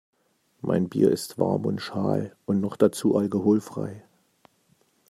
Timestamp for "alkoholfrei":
3.15-4.03